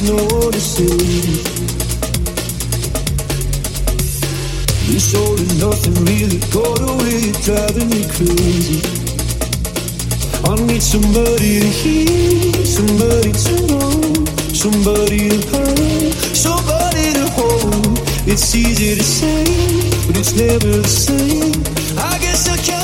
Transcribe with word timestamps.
is 0.00 0.10
noticing. 0.10 0.98
You 4.90 4.98
sold 4.98 5.40
nothing 5.60 5.94
really 6.04 6.38
got 6.52 6.80
away, 6.80 7.32
driving 7.44 7.88
me 7.90 8.02
crazy. 8.08 8.80
I 10.44 10.54
need 10.66 10.82
somebody 10.82 11.60
to 11.60 11.66
hear, 11.66 12.64
somebody 12.64 13.32
to 13.32 13.54
know, 13.68 14.26
somebody 14.52 15.28
to 15.28 15.38
hurt, 15.50 16.14
somebody 16.36 17.12
to 17.14 17.28
hold. 17.36 17.98
It's 18.26 18.54
easy 18.54 18.96
to 18.96 19.02
say, 19.02 19.44
but 20.06 20.16
it's 20.16 20.34
never 20.34 20.82
the 20.82 20.88
same. 20.88 21.52
I 21.98 22.18
guess 22.18 22.48
I 22.48 22.56
can't. 22.56 22.79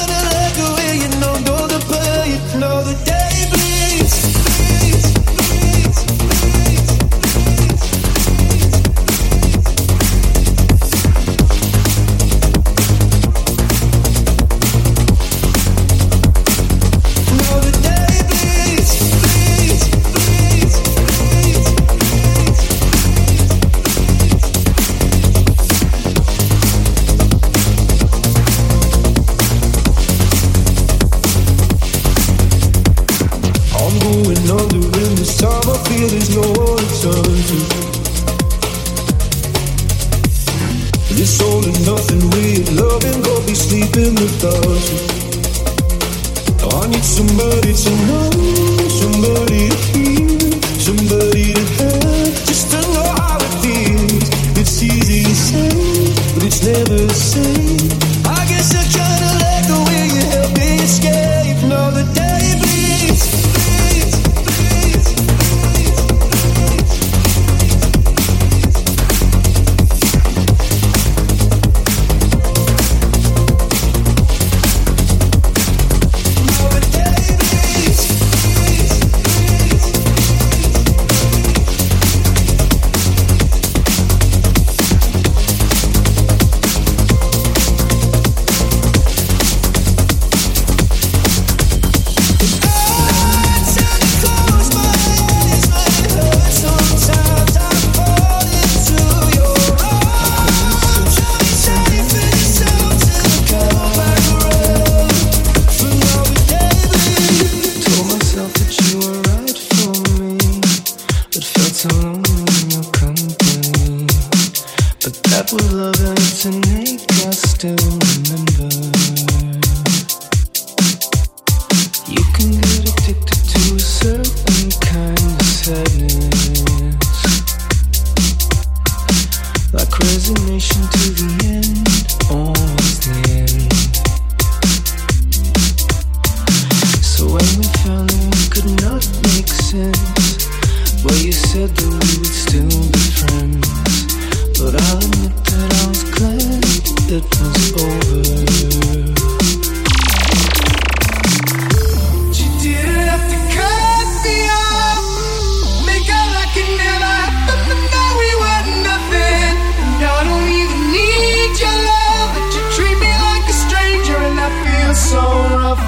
so 165.07 165.21
rough. 165.55 165.79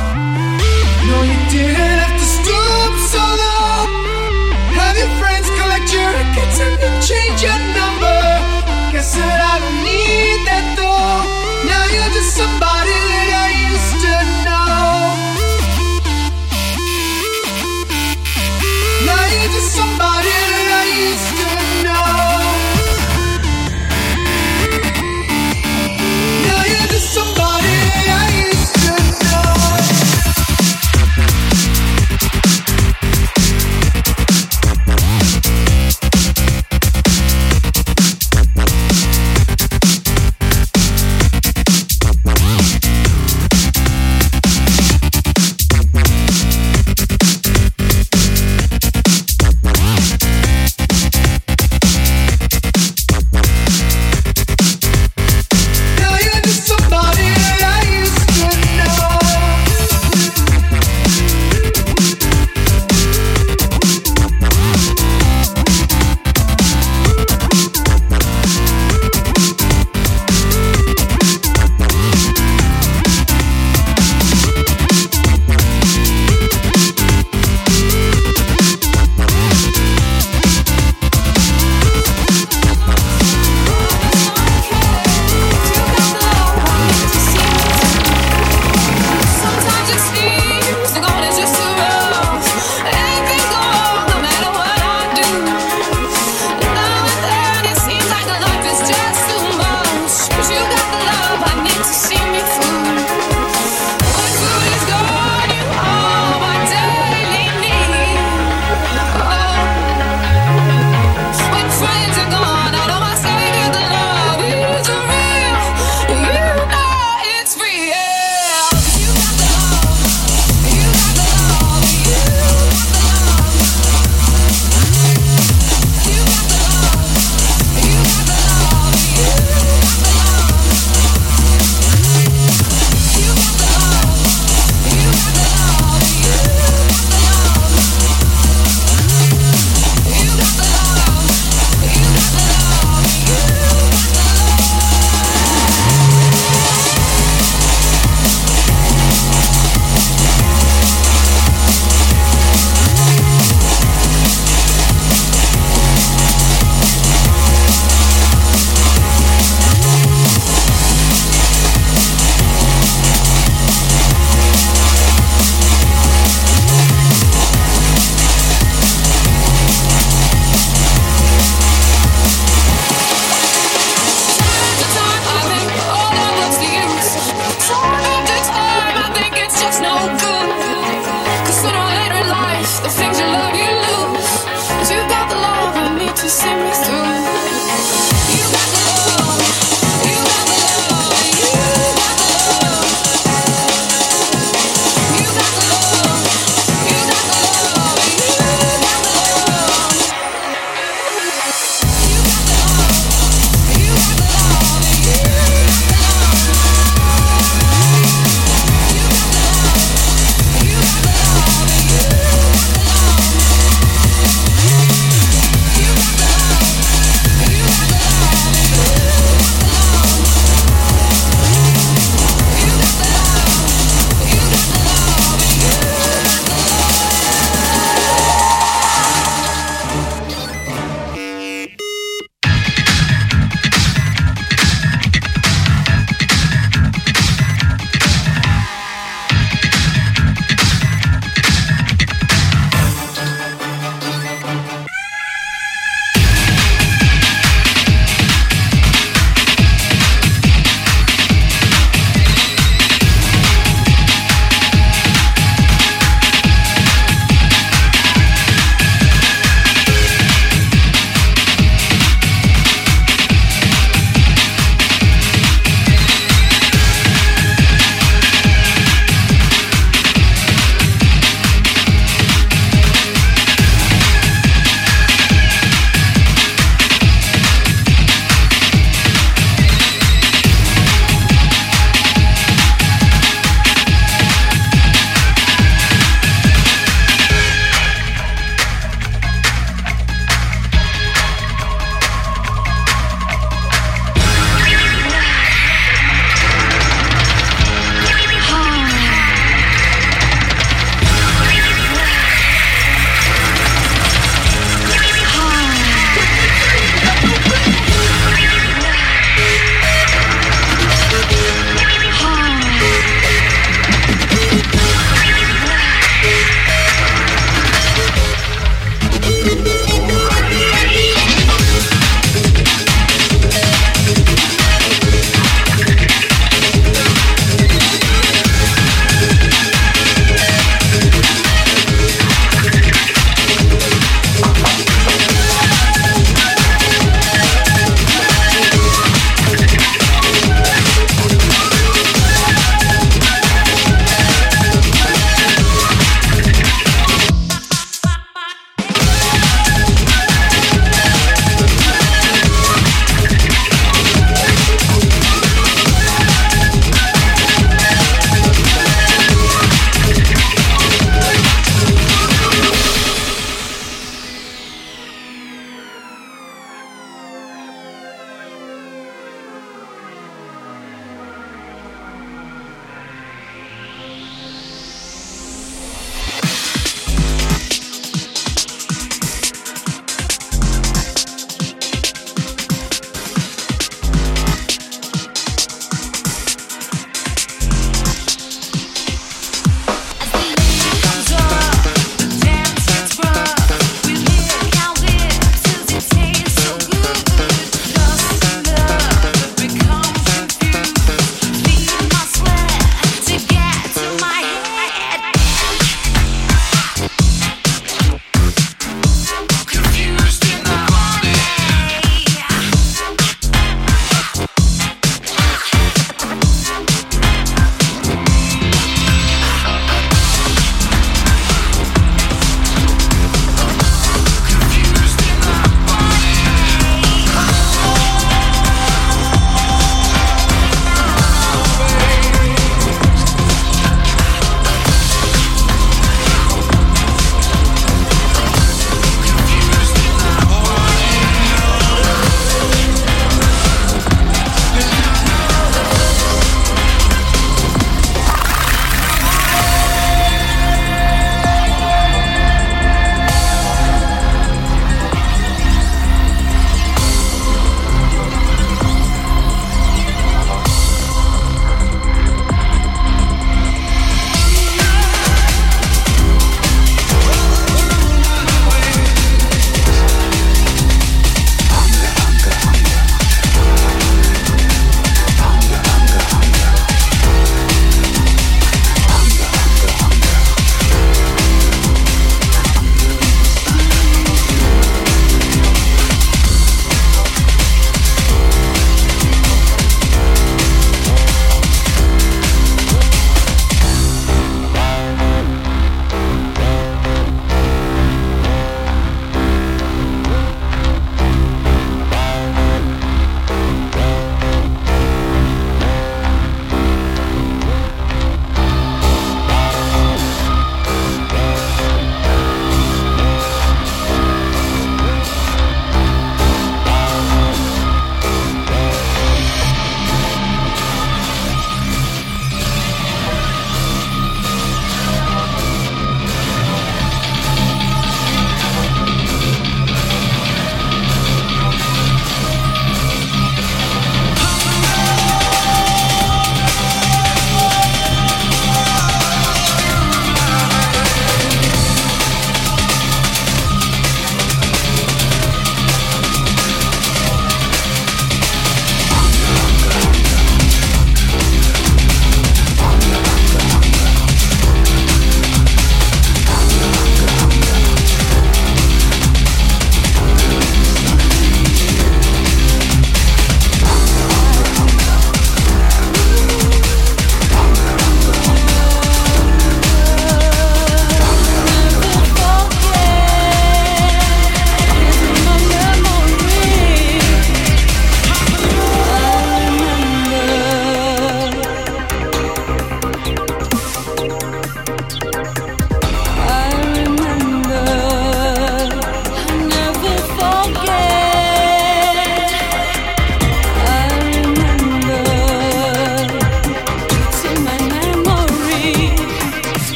No, 1.09 1.23
you 1.25 1.51
didn't. 1.51 1.98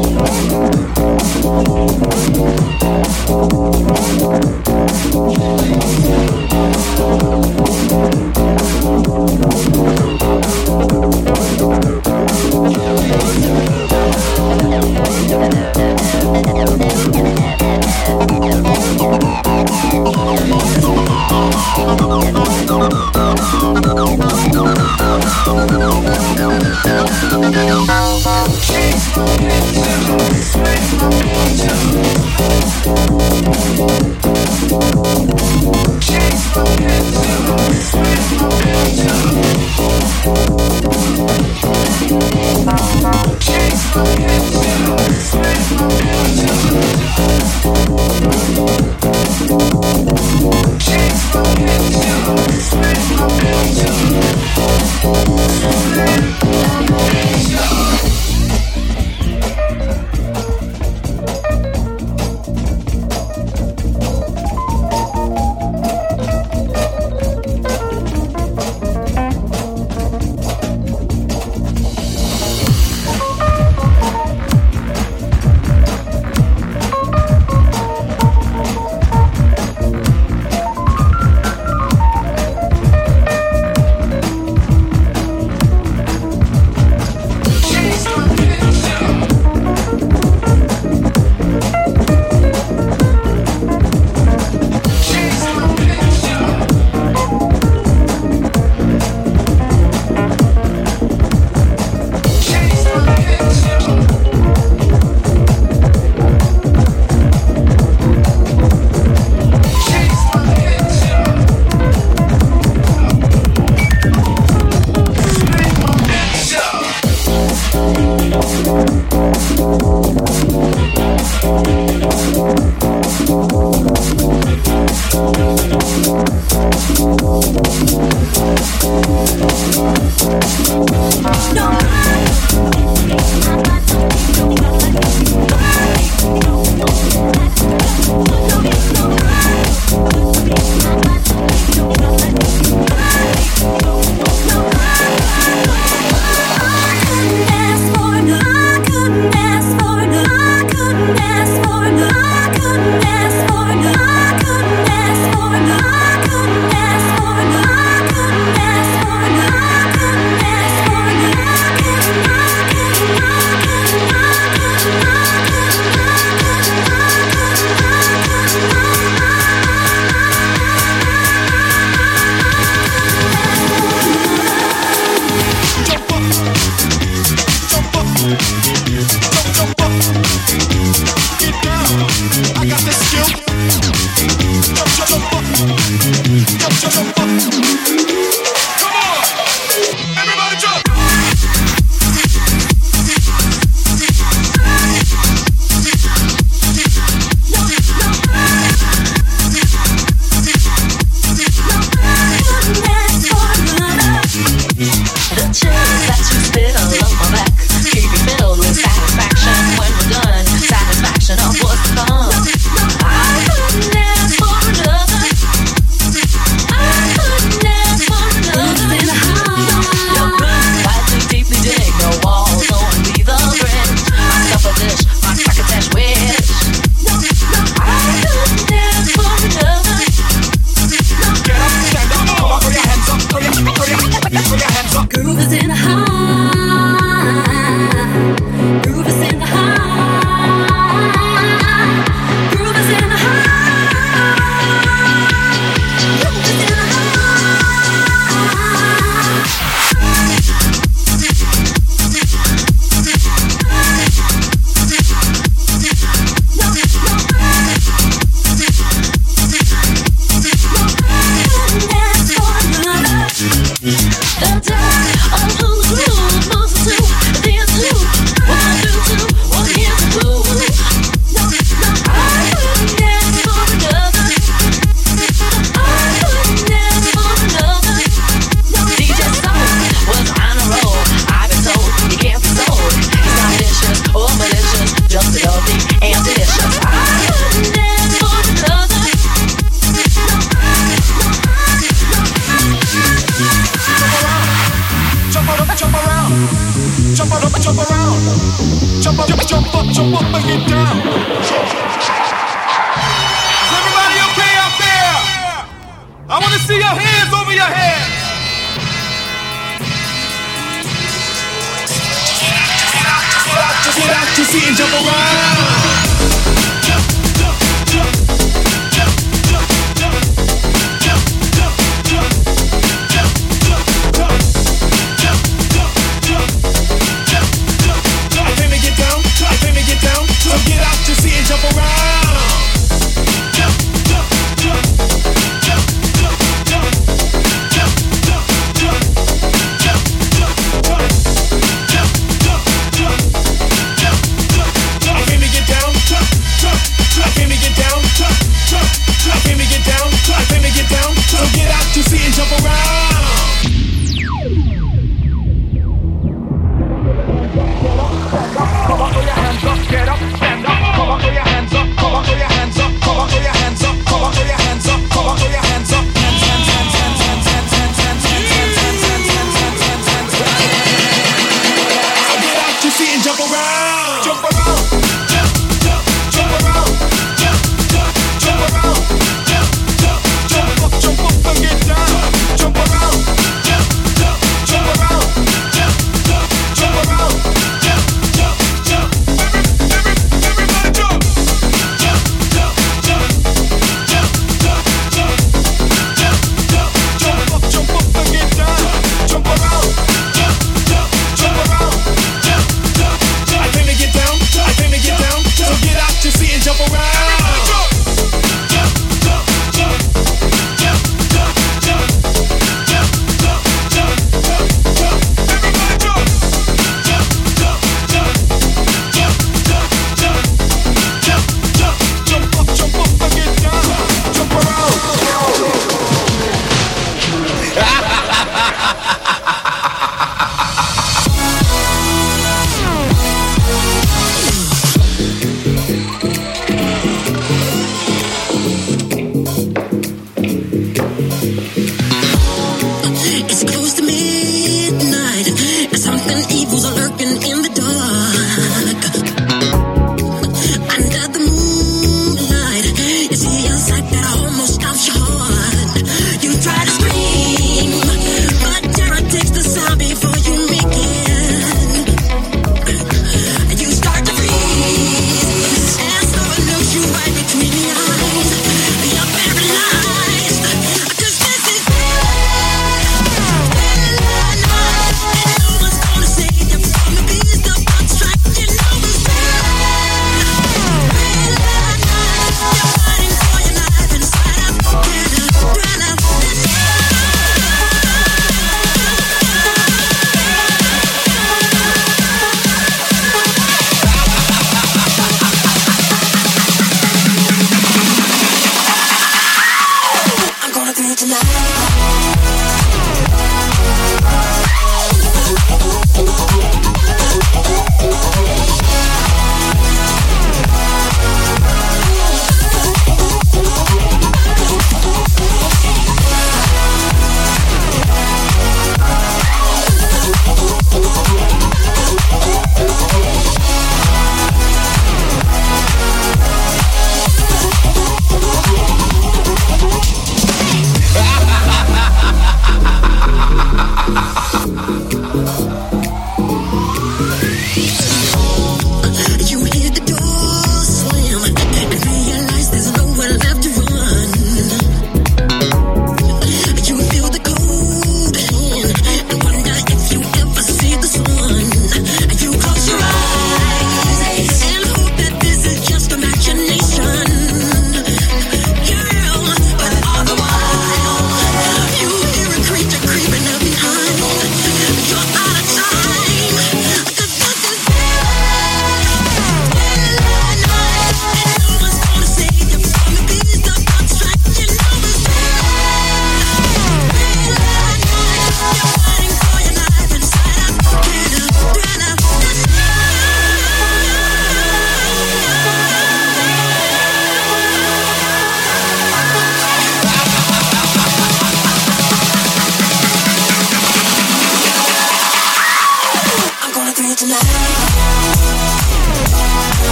Música 0.00 0.79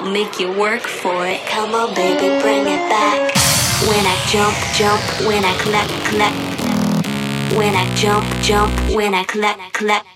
I'll 0.00 0.10
make 0.10 0.40
you 0.40 0.50
work 0.56 0.80
for 0.80 1.26
it. 1.26 1.44
Come 1.44 1.74
on, 1.74 1.94
baby, 1.94 2.40
bring 2.40 2.64
it 2.64 2.88
back. 2.88 3.20
When 3.84 4.00
I 4.00 4.16
jump, 4.32 4.56
jump, 4.72 4.96
when 5.28 5.44
I 5.44 5.52
clap, 5.60 5.88
clap. 6.08 6.32
When 7.52 7.74
I 7.76 7.84
jump, 7.96 8.24
jump, 8.40 8.72
when 8.96 9.12
I 9.12 9.24
clap, 9.24 9.60
clap. 9.74 10.06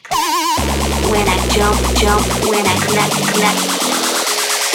When 1.13 1.29
I 1.29 1.37
jump, 1.53 1.77
jump, 2.01 2.25
when 2.49 2.65
I 2.65 2.77
clap, 2.81 3.13
clap. 3.29 3.57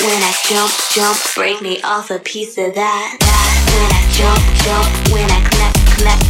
When 0.06 0.22
I 0.22 0.34
jump, 0.46 0.72
jump, 0.94 1.18
break 1.34 1.60
me 1.64 1.82
off 1.82 2.12
a 2.12 2.20
piece 2.20 2.60
of 2.60 2.76
that. 2.76 3.18
When 3.66 3.90
I 3.90 4.04
jump, 4.14 4.42
jump, 4.62 4.86
when 5.10 5.26
I 5.26 5.42
clap, 5.50 5.74
clap. 5.98 6.22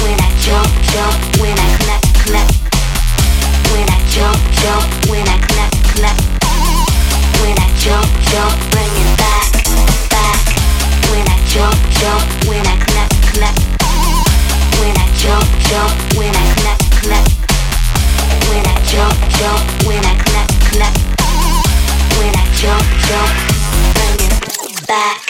When 0.00 0.16
I 0.16 0.30
jump, 0.40 0.72
jump, 0.88 1.20
when 1.36 1.52
I 1.52 1.68
clap, 1.84 2.02
clap. 2.24 2.48
When 3.76 3.84
I 3.92 4.00
jump, 4.08 4.40
jump, 4.56 5.10
when 5.10 5.28
I 5.28 5.36
clap. 5.36 5.47
Jump, 7.88 8.04
jump, 8.20 8.54
bring 8.70 8.84
it 8.84 9.16
back, 9.16 9.50
back. 10.10 10.44
When 11.10 11.26
I 11.26 11.40
jump, 11.48 11.74
jump, 11.96 12.46
when 12.46 12.60
I 12.66 12.76
clap, 12.84 13.08
clap. 13.32 13.56
When 14.78 14.94
I 14.94 15.08
jump, 15.16 15.48
jump, 15.70 15.96
when 16.14 16.34
I 16.34 16.44
clap, 16.52 16.78
clap. 17.00 17.26
When 22.18 22.36
I 22.36 22.44
jump, 22.60 22.84
jump, 23.08 23.32
bring 23.94 24.70
it 24.70 24.86
back. 24.86 25.27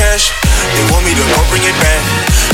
Cash. 0.00 0.32
They 0.72 0.84
want 0.92 1.04
me 1.04 1.12
to 1.12 1.24
go 1.36 1.40
bring 1.52 1.64
it 1.64 1.76
back. 1.84 2.00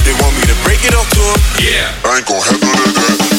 They 0.02 0.14
want 0.22 0.34
me 0.34 0.42
to 0.50 0.56
break 0.66 0.82
it 0.82 0.94
off 0.94 1.08
to 1.14 1.22
them. 1.22 1.40
Yeah. 1.62 1.94
I 2.02 2.18
ain't 2.18 2.26
gon' 2.26 2.42
have 2.42 2.60
none 2.60 2.82
of 2.82 2.94
that. 2.94 3.35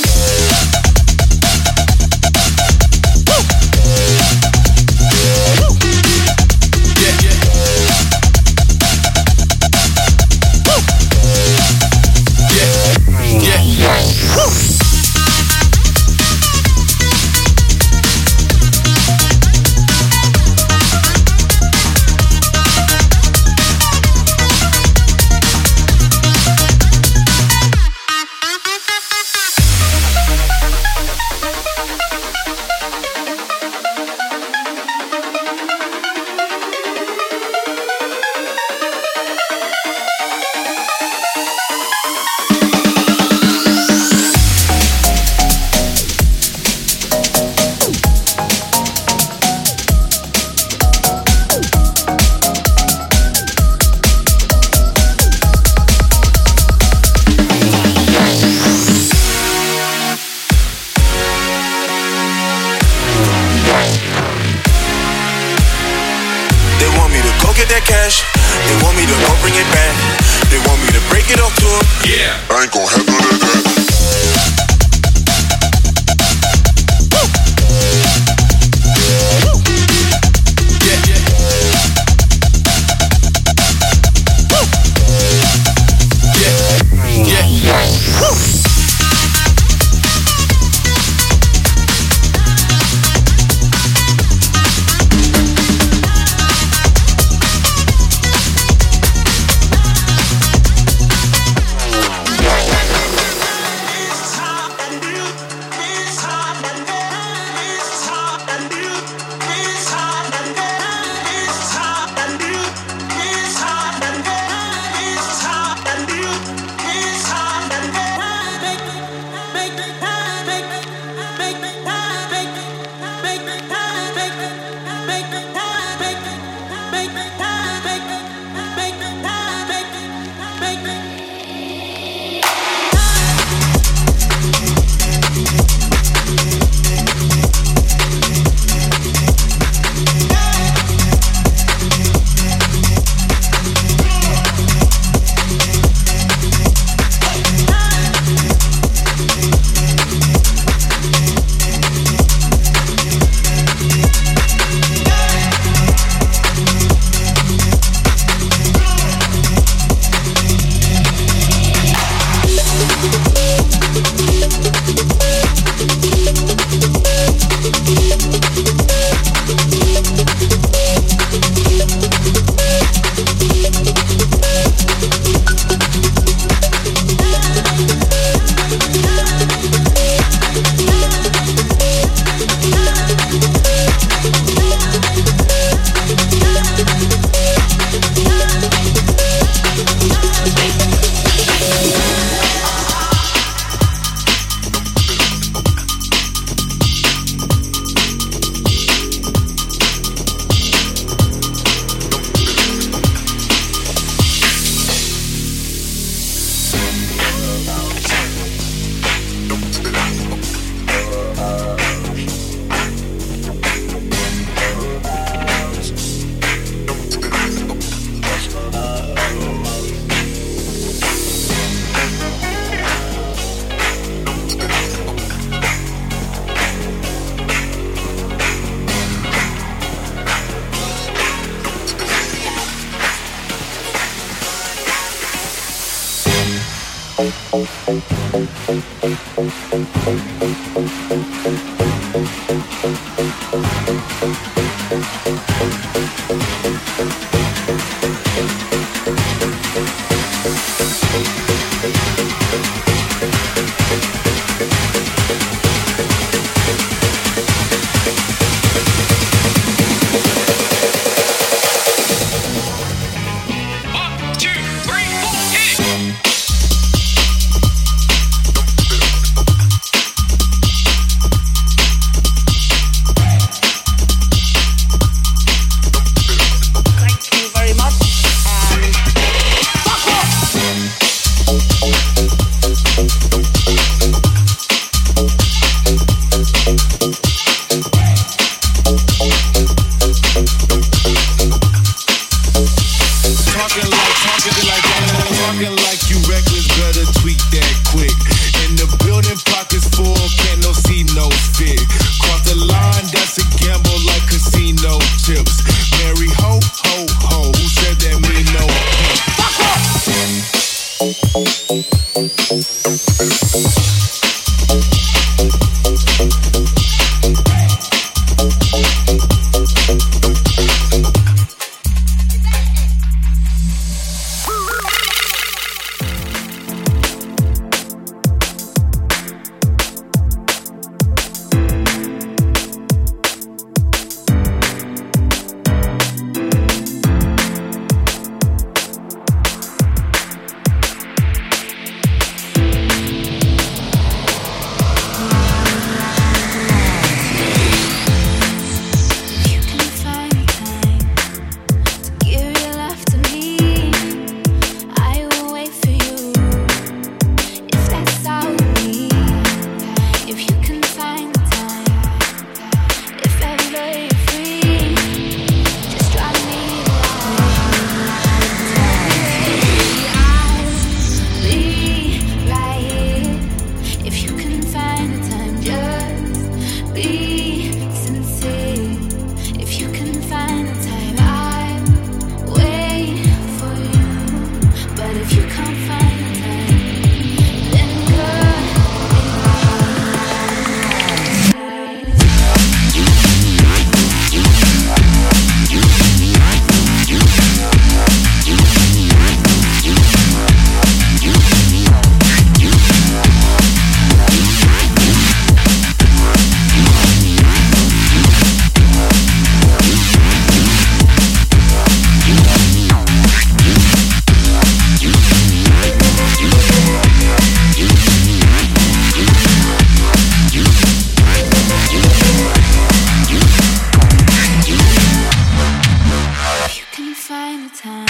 time. 427.78 428.08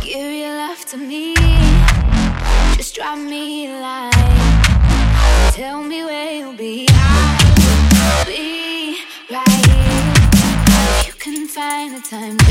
Give 0.00 0.32
your 0.32 0.54
love 0.54 0.84
to 0.86 0.96
me. 0.96 1.34
Just 2.76 2.94
drop 2.94 3.18
me 3.18 3.66
a 3.66 3.80
line. 3.80 5.52
Tell 5.52 5.82
me 5.82 6.04
where 6.04 6.32
you'll 6.38 6.52
be. 6.56 6.86
I'll 6.90 8.24
be 8.26 8.98
right 9.30 9.66
here. 9.66 11.06
You 11.06 11.12
can 11.18 11.48
find 11.48 11.96
the 11.96 12.00
time. 12.00 12.49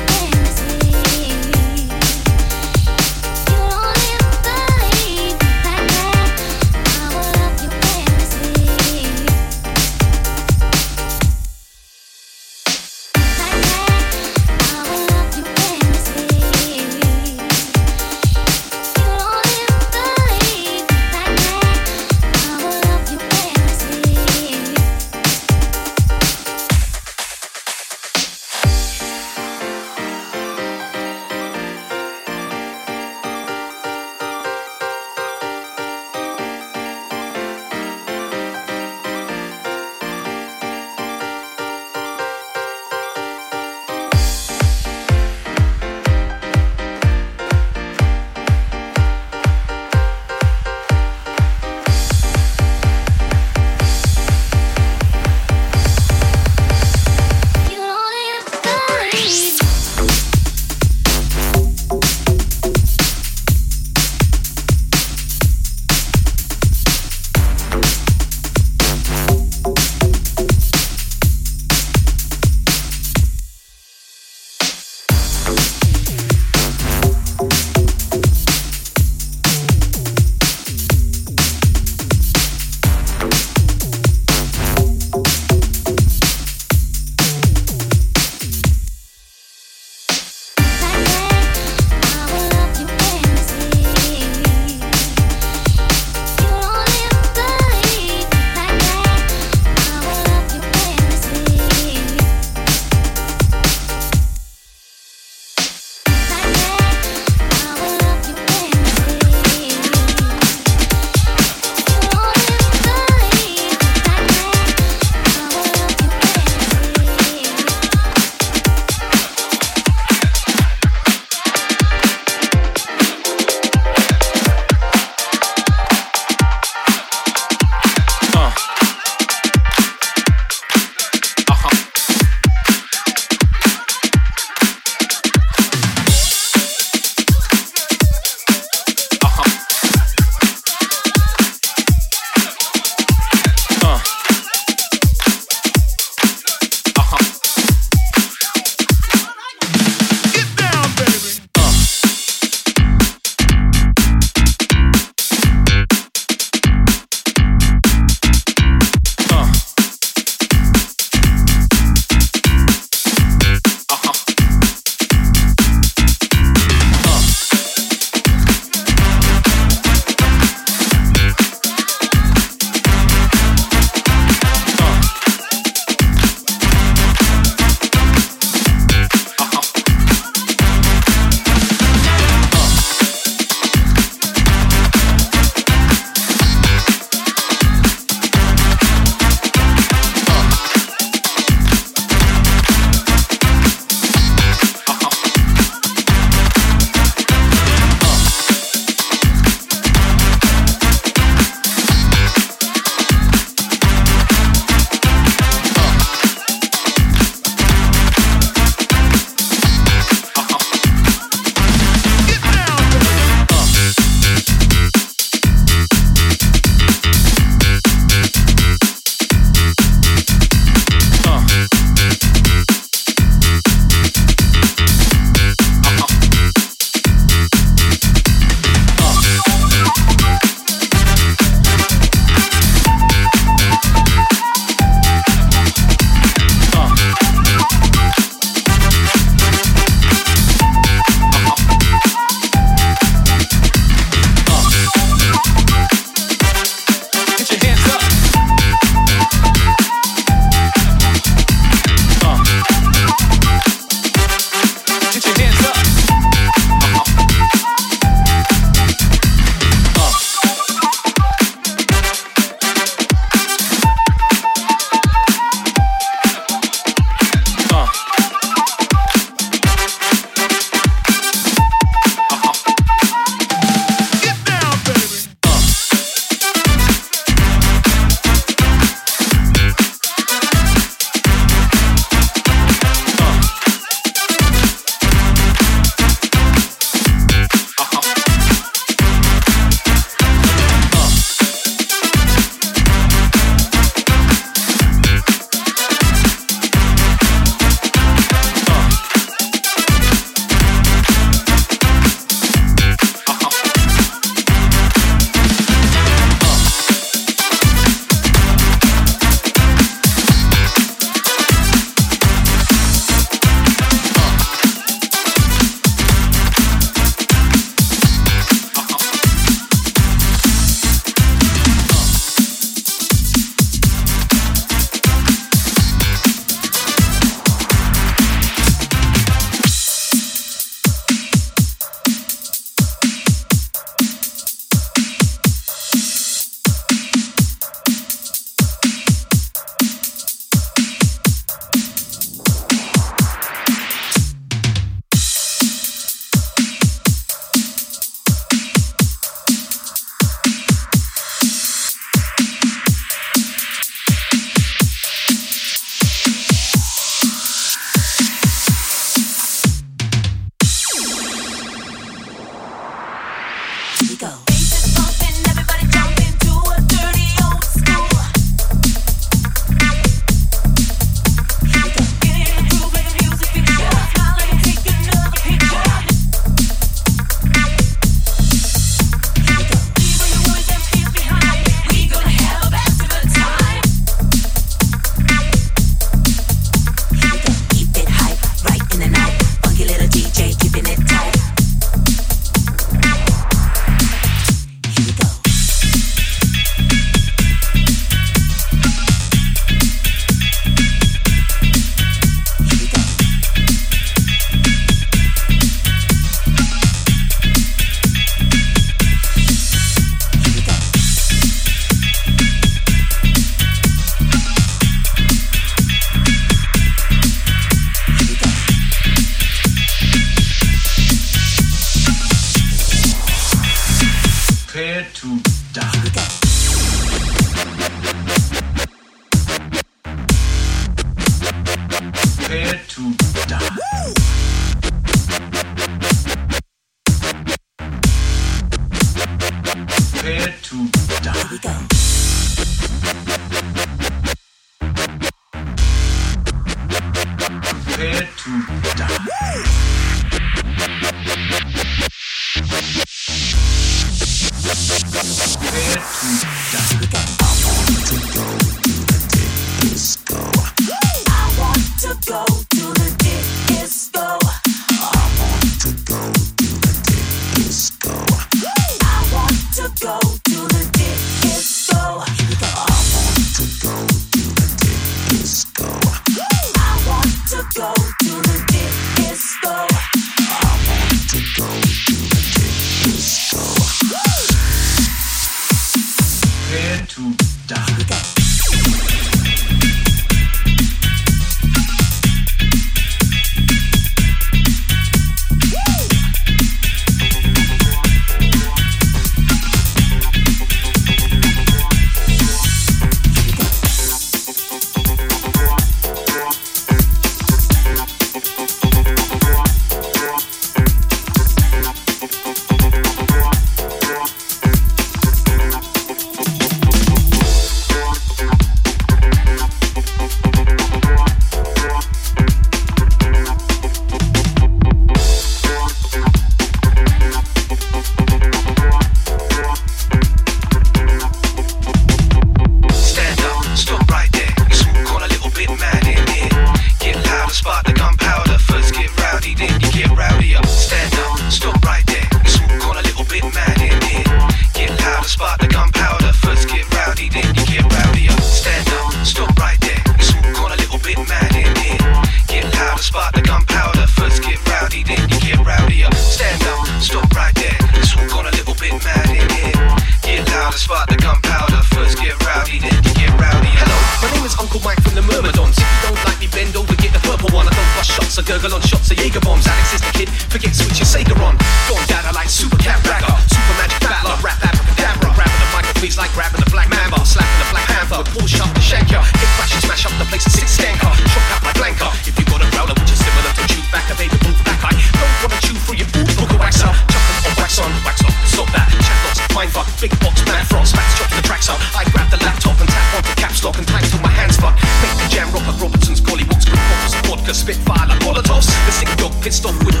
Pissed 599.41 599.65
off 599.65 599.83
with 599.83 600.00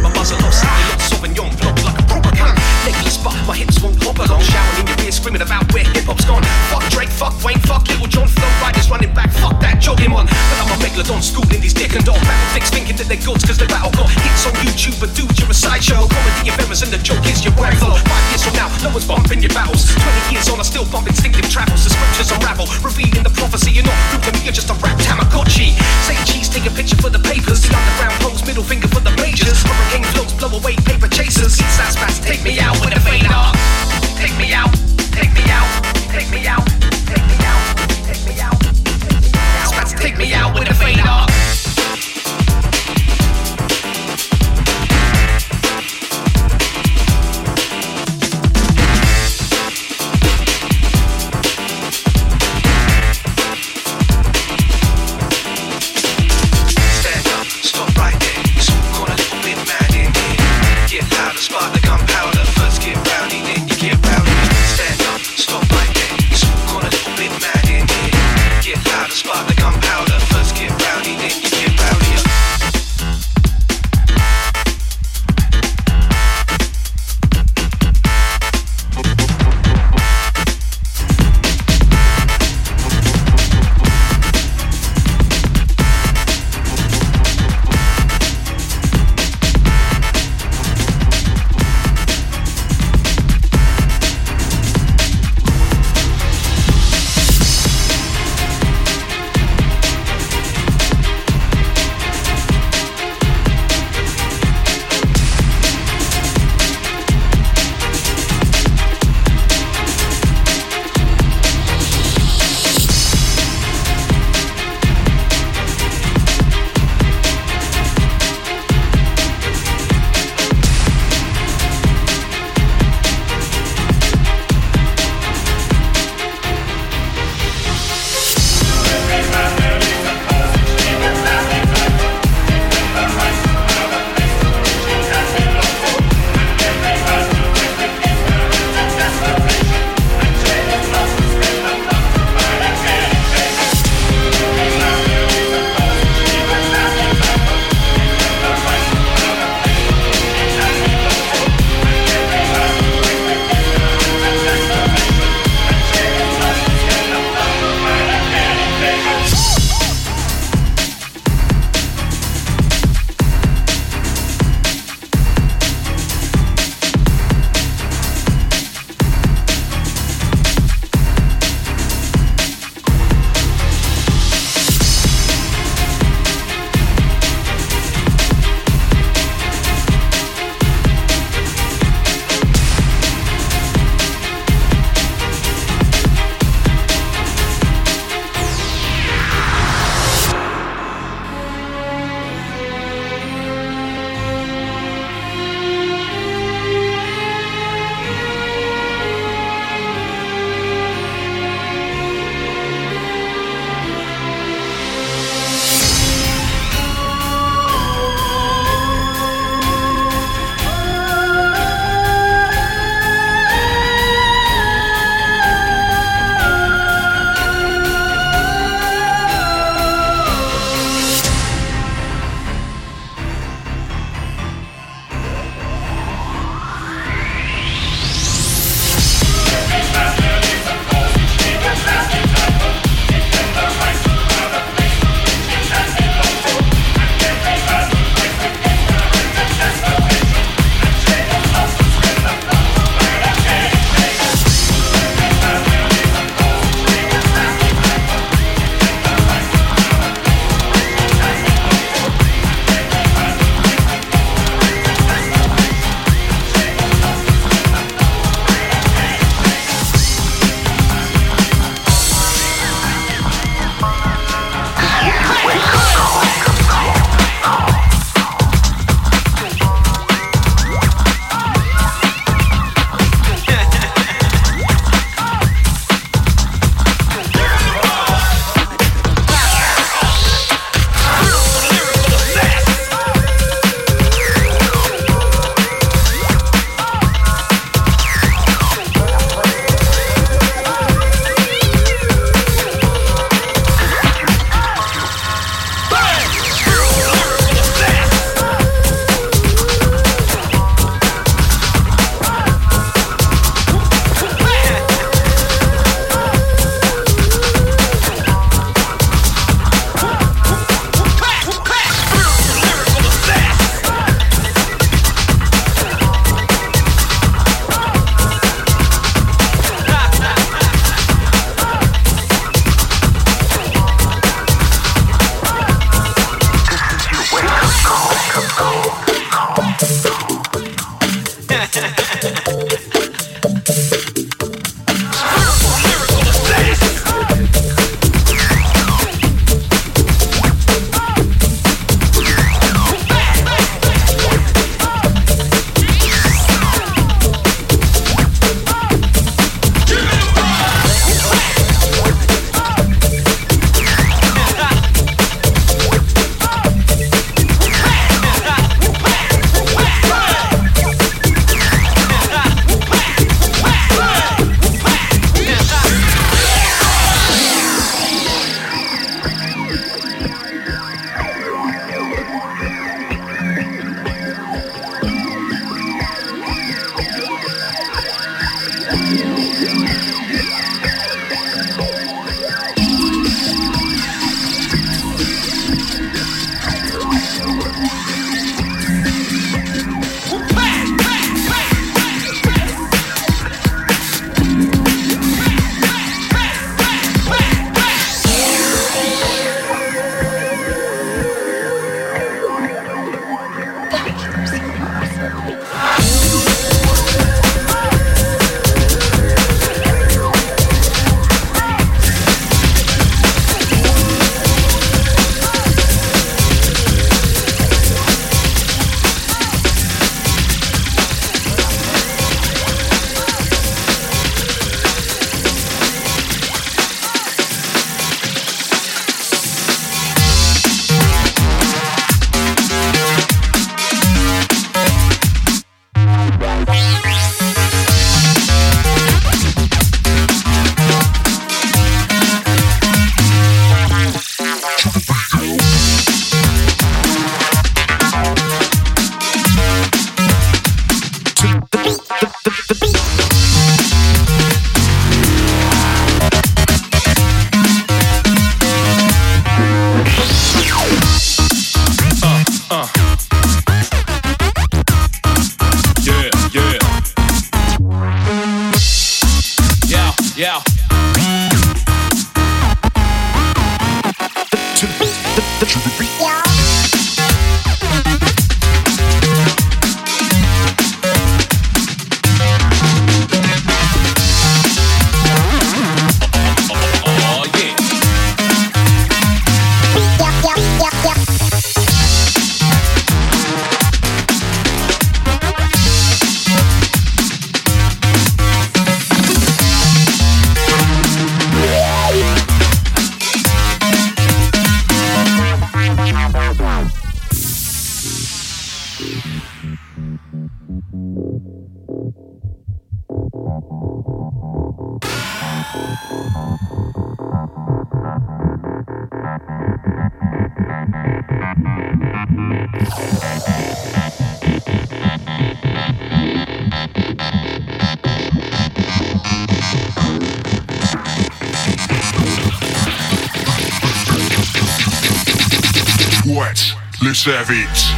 Wet, 537.27 537.90